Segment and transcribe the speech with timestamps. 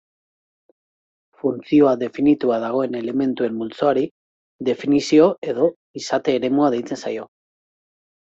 [1.41, 4.05] Funtzioa definitua dagoen elementuen multzoari
[4.69, 5.67] definizio- edo
[6.03, 7.27] izate-eremua deitzen zaio.